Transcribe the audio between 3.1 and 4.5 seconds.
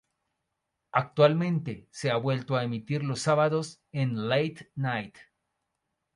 sábados en